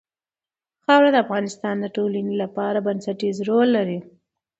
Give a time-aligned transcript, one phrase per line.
[0.83, 3.99] خاوره د افغانستان د ټولنې لپاره بنسټيز رول لري.